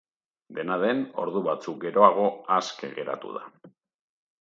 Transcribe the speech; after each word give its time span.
Dena 0.59 0.77
den, 0.83 1.03
ordu 1.25 1.45
batzuk 1.49 1.79
geroago 1.85 2.25
aske 2.59 2.93
geratu 2.99 3.39
da. 3.41 3.49